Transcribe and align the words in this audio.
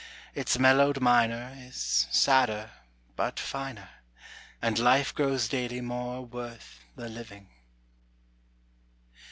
Its 0.33 0.57
mellowed 0.57 0.99
minor 0.99 1.53
is 1.59 2.07
sadder 2.09 2.71
but 3.15 3.39
finer, 3.39 3.87
And 4.59 4.79
life 4.79 5.13
grows 5.13 5.47
daily 5.47 5.79
more 5.79 6.25
worth 6.25 6.79
the 6.95 7.07
living. 7.07 7.49